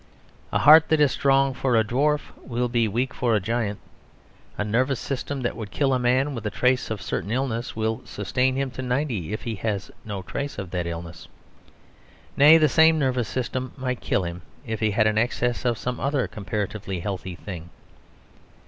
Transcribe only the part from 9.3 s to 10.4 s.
if he has no